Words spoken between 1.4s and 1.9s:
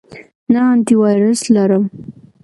لرم